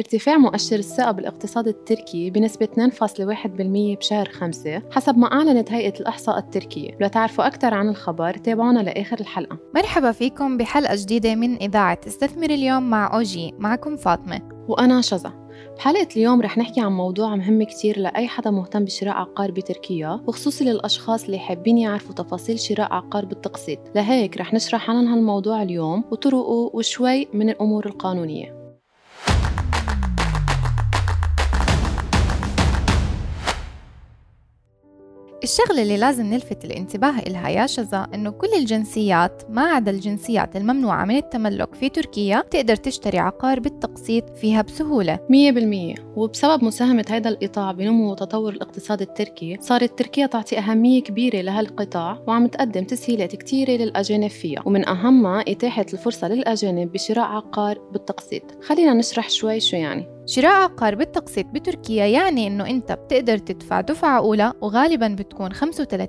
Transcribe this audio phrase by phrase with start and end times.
[0.00, 6.98] ارتفاع مؤشر الثقة بالاقتصاد التركي بنسبة 2.1% بشهر 5 حسب ما أعلنت هيئة الإحصاء التركية
[7.00, 9.58] لتعرفوا أكثر عن الخبر تابعونا لآخر الحلقة.
[9.74, 13.54] مرحبا فيكم بحلقة جديدة من إذاعة استثمر اليوم مع أوجي.
[13.58, 14.40] معكم فاطمة.
[14.68, 15.32] وأنا شذا.
[15.76, 20.64] بحلقة اليوم رح نحكي عن موضوع مهم كتير لأي حدا مهتم بشراء عقار بتركيا وخصوصي
[20.64, 23.78] للأشخاص اللي حابين يعرفوا تفاصيل شراء عقار بالتقسيط.
[23.94, 28.59] لهيك رح نشرح عن هالموضوع اليوم وطرقه وشوي من الأمور القانونية.
[35.42, 41.04] الشغلة اللي لازم نلفت الانتباه إلها يا شذا إنه كل الجنسيات ما عدا الجنسيات الممنوعة
[41.04, 45.18] من التملك في تركيا تقدر تشتري عقار بالتقسيط فيها بسهولة.
[45.28, 52.18] 100% وبسبب مساهمة هذا القطاع بنمو وتطور الاقتصاد التركي صارت تركيا تعطي أهمية كبيرة لهالقطاع
[52.26, 54.62] وعم تقدم تسهيلات كتيرة للأجانب فيها.
[54.66, 58.42] ومن أهمها إتاحة الفرصة للأجانب بشراء عقار بالتقسيط.
[58.62, 60.19] خلينا نشرح شوي شو يعني.
[60.30, 65.58] شراء عقار بالتقسيط بتركيا يعني إنه أنت بتقدر تدفع دفعة أولى وغالبا بتكون 35%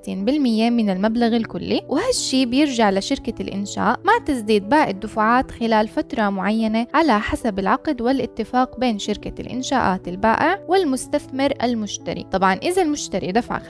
[0.08, 1.82] من المبلغ الكلي.
[1.90, 8.80] وهالشي بيرجع لشركة الإنشاء مع تسديد باقي الدفعات خلال فترة معينة على حسب العقد والاتفاق
[8.80, 12.26] بين شركة الإنشاءات البائع والمستثمر المشتري.
[12.32, 13.66] طبعا إذا المشتري دفع 50%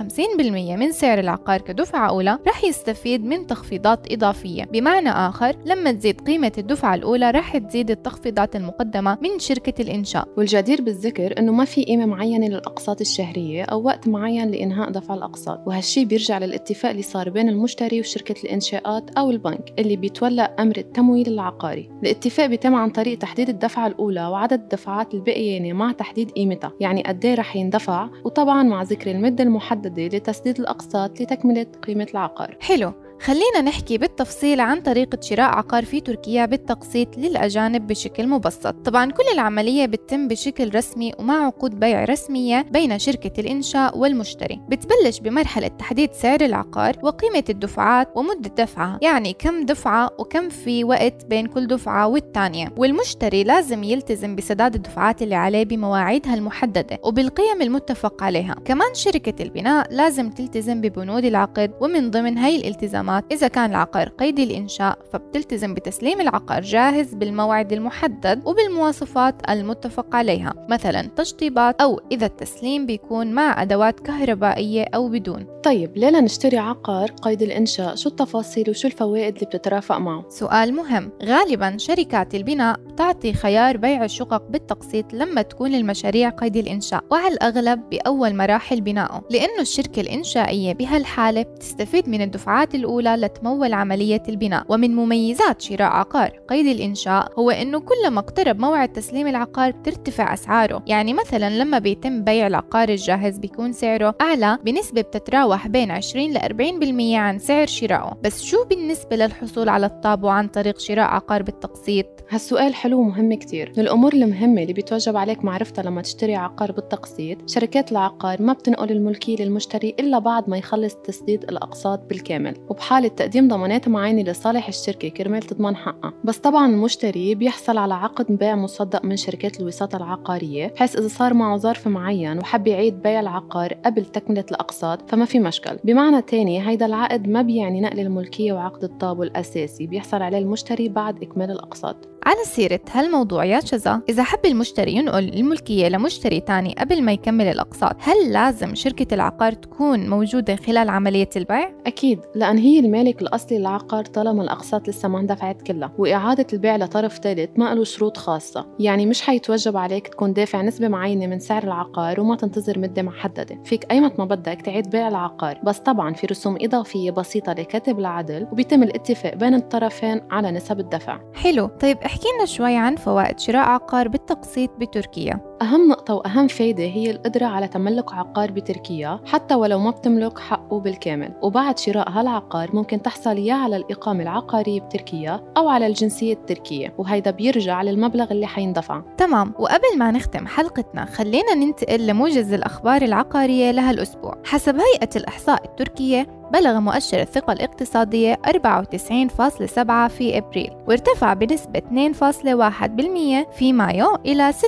[0.75, 4.63] من سعر العقار كدفعة أولى رح يستفيد من تخفيضات إضافية.
[4.63, 10.40] بمعنى آخر لما تزيد قيمة الدفعة الأولى رح تزيد التخفيضات المقدمة من شركة الإنشاء.
[10.41, 15.59] والجدير بالذكر إنه ما في قيمة معينة للأقساط الشهرية أو وقت معين لإنهاء دفع الأقساط.
[15.67, 21.27] وهالشي بيرجع للاتفاق اللي صار بين المشتري وشركة الإنشاءات أو البنك اللي بيتولى أمر التمويل
[21.27, 21.89] العقاري.
[22.03, 27.25] الاتفاق بيتم عن طريق تحديد الدفعة الأولى وعدد الدفعات الباقيه مع تحديد قيمتها يعني قد
[27.25, 32.57] إيه رح يندفع وطبعا مع ذكر المدة المحددة لتسديد الأقساط لتكملة قيمة العقار.
[32.59, 32.93] حلو.
[33.25, 38.75] خلينا نحكي بالتفصيل عن طريقة شراء عقار في تركيا بالتقسيط للأجانب بشكل مبسط.
[38.85, 44.61] طبعا كل العملية بتتم بشكل رسمي ومع عقود بيع رسمية بين شركة الإنشاء والمشتري.
[44.69, 51.25] بتبلش بمرحلة تحديد سعر العقار وقيمة الدفعات ومدة دفعها يعني كم دفعة وكم في وقت
[51.25, 52.73] بين كل دفعة والتانية.
[52.77, 58.55] والمشتري لازم يلتزم بسداد الدفعات اللي عليه بمواعيدها المحددة وبالقيم المتفق عليها.
[58.65, 64.09] كمان شركة البناء لازم تلتزم ببنود العقد ومن ضمن هاي الالتزامات الخدمات إذا كان العقار
[64.09, 70.53] قيدي الإنشاء فبتلتزم بتسليم العقار جاهز بالموعد المحدد وبالمواصفات المتفق عليها.
[70.69, 75.45] مثلا تشطيبات أو إذا التسليم بيكون مع أدوات كهربائية أو بدون.
[75.63, 81.11] طيب ليه نشتري عقار قيد الإنشاء شو التفاصيل وشو الفوائد اللي بتترافق معه؟ سؤال مهم.
[81.23, 87.89] غالبا شركات البناء بتعطي خيار بيع الشقق بالتقسيط لما تكون المشاريع قيد الإنشاء وعلى الأغلب
[87.89, 94.65] بأول مراحل بنائه لأنه الشركة الإنشائية بهالحالة بتستفيد من الدفعات الأولى لتمول عملية البناء.
[94.69, 100.83] ومن مميزات شراء عقار قيد الإنشاء هو أنه كلما اقترب موعد تسليم العقار بترتفع أسعاره.
[100.87, 106.37] يعني مثلا لما بيتم بيع العقار الجاهز بيكون سعره أعلى بنسبة بتتراوح بين 20 ل
[106.37, 112.05] 40% عن سعر شرائه بس شو بالنسبة للحصول على الطابع عن طريق شراء عقار بالتقسيط؟
[112.29, 113.71] هالسؤال حلو ومهم كتير.
[113.77, 118.91] من الأمور المهمة اللي بيتوجب عليك معرفتها لما تشتري عقار بالتقسيط شركات العقار ما بتنقل
[118.91, 122.53] الملكية للمشتري إلا بعد ما يخلص تسديد الأقساط بالكامل.
[122.69, 126.13] وبحالة تقديم ضمانات معينة لصالح الشركة كرمال تضمن حقها.
[126.23, 131.33] بس طبعا المشتري بيحصل على عقد بيع مصدق من شركات الوساطة العقارية بحيث إذا صار
[131.33, 135.77] معه ظرف معين وحب يعيد بيع العقار قبل تكملة الأقساط فما في مشكل.
[135.83, 141.23] بمعنى تاني هيدا العقد ما بيعني نقل الملكية وعقد الطابو الأساسي بيحصل عليه المشتري بعد
[141.23, 142.10] إكمال الأقساط.
[142.25, 144.01] على سيرة هالموضوع يا شذا.
[144.09, 149.53] إذا حب المشتري ينقل الملكية لمشتري تاني قبل ما يكمل الأقساط هل لازم شركة العقار
[149.53, 155.19] تكون موجودة خلال عملية البيع؟ أكيد لأن هي المالك الأصلي للعقار طالما الأقساط لسه ما
[155.19, 158.67] اندفعت كلها وإعادة البيع لطرف ثالث ما له شروط خاصة.
[158.79, 163.63] يعني مش حيتوجب عليك تكون دافع نسبة معينة من سعر العقار وما تنتظر مدة محددة.
[163.65, 165.59] فيك أيمت ما بدك تعيد بيع العقار.
[165.63, 171.19] بس طبعا في رسوم إضافية بسيطة لكاتب العدل وبيتم الاتفاق بين الطرفين على نسب الدفع.
[171.33, 171.67] حلو.
[171.67, 175.57] طيب احكي لنا شوي عن فوائد شراء عقار بالتقسيط بتركيا.
[175.61, 180.79] أهم نقطة وأهم فايدة هي القدرة على تملك عقار بتركيا حتى ولو ما بتملك حقه
[180.79, 181.33] بالكامل.
[181.41, 187.31] وبعد شراء هالعقار ممكن تحصل يا على الإقامة العقارية بتركيا أو على الجنسية التركية وهيدا
[187.31, 189.01] بيرجع للمبلغ اللي حيندفع.
[189.17, 189.53] تمام.
[189.59, 194.37] وقبل ما نختم حلقتنا خلينا ننتقل لموجز الأخبار العقارية لهالأسبوع.
[194.45, 203.73] حسب هيئة الإحصاء التركية بلغ مؤشر الثقة الاقتصادية 94.7 في أبريل وارتفع بنسبة 2.1% في
[203.73, 204.63] مايو إلى 96.7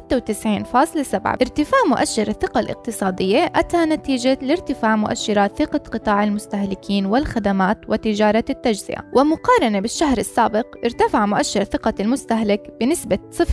[1.26, 9.04] ارتفاع مؤشر الثقة الاقتصادية أتى نتيجة لارتفاع مؤشرات ثقة قطاع المستهلكين والخدمات وتجارة التجزئة.
[9.16, 13.50] ومقارنة بالشهر السابق ارتفع مؤشر ثقة المستهلك بنسبة 0.4%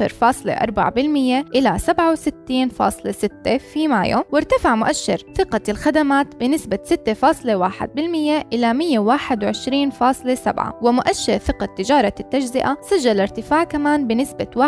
[1.54, 12.12] إلى 67.6 في مايو وارتفع مؤشر ثقة الخدمات بنسبة 6.1% إلى 121.7 ومؤشر ثقة تجارة
[12.20, 14.64] التجزئة سجل ارتفاع كمان بنسبة 1.7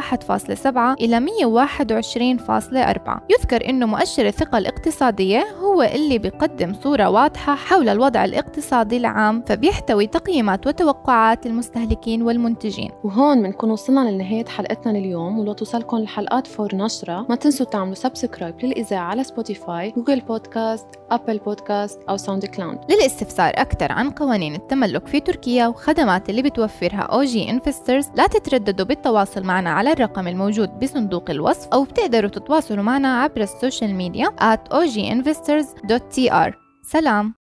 [1.01, 8.97] إلى 121.4 يذكر أنه مؤشر الثقة الاقتصادية هو اللي بيقدم صورة واضحة حول الوضع الاقتصادي
[8.97, 12.91] العام فبيحتوي تقييمات وتوقعات المستهلكين والمنتجين.
[13.05, 15.39] وهون بنكون وصلنا لنهاية حلقتنا لليوم.
[15.39, 21.39] ولو توصلكم الحلقات فور نشرة ما تنسوا تعملوا subscribe للإذاعة على Spotify Google Podcast Apple
[21.39, 28.09] Podcast أو SoundCloud للاستفسار أكثر عن قوانين التملك في تركيا وخدمات اللي بتوفرها OG Investors
[28.17, 33.48] لا تترددوا بالتواصل معنا على الرقم الموجود بصندوق الوصف أو بتقدروا تتواصلوا معنا عبر ال
[33.48, 36.53] social media at oginvestors.tr
[36.83, 37.31] سلام.